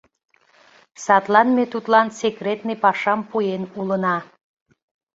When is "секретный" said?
2.19-2.77